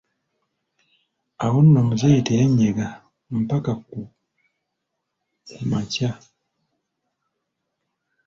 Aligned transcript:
Awo 1.43 1.57
nno 1.63 1.79
muzeeyi 1.87 2.21
teyanyega 2.27 2.87
mpaka 3.45 3.71
ku 3.87 3.99
kumakya. 5.47 6.11